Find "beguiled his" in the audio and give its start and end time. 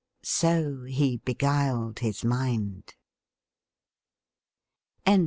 1.17-2.25